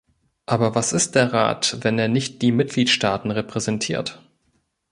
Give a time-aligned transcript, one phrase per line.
[0.47, 4.19] Aber was ist der Rat, wenn er nicht die Mitgliedstaaten repräsentiert?